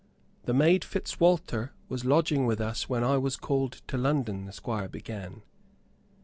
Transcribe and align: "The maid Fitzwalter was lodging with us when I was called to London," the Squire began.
"The 0.45 0.53
maid 0.55 0.83
Fitzwalter 0.83 1.73
was 1.87 2.05
lodging 2.05 2.47
with 2.47 2.59
us 2.59 2.89
when 2.89 3.03
I 3.03 3.19
was 3.19 3.35
called 3.37 3.83
to 3.87 3.99
London," 3.99 4.45
the 4.45 4.51
Squire 4.51 4.87
began. 4.89 5.43